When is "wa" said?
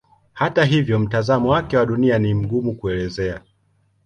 1.77-1.85